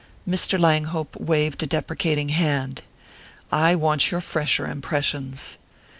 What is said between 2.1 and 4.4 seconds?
hand. "I want your